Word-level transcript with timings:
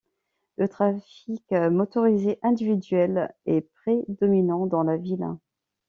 Le 0.57 0.67
trafic 0.67 1.43
motorisé 1.51 2.39
individuel 2.41 3.35
est 3.45 3.61
prédominant 3.83 4.65
dans 4.65 4.81
la 4.81 4.97
ville. 4.97 5.27